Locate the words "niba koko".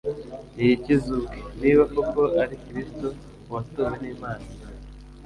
1.61-2.21